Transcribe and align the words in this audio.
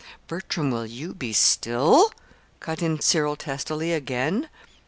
"Bertram, 0.25 0.71
will 0.71 0.87
you 0.87 1.13
be 1.13 1.31
still?" 1.31 2.11
cut 2.59 2.81
in 2.81 2.99
Cyril, 3.01 3.35
testily, 3.35 3.93
again. 3.93 4.49